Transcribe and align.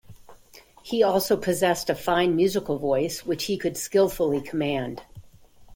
He 0.81 1.03
also 1.03 1.37
possessed 1.37 1.87
a 1.87 1.93
fine 1.93 2.35
musical 2.35 2.79
voice, 2.79 3.23
which 3.23 3.43
he 3.43 3.55
could 3.55 3.77
skillfully 3.77 4.41
command. 4.41 5.03